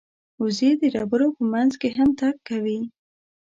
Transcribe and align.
وزې 0.41 0.71
د 0.81 0.83
ډبرو 0.93 1.27
په 1.37 1.43
منځ 1.53 1.71
کې 1.81 1.89
هم 1.97 2.09
تګ 2.19 2.35
کوي 2.49 2.79